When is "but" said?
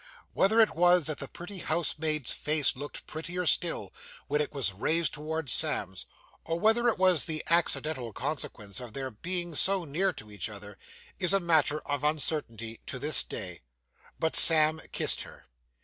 14.17-14.35